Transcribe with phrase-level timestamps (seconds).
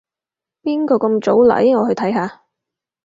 [0.63, 1.79] 邊個咁早嚟？
[1.79, 2.41] 我去睇下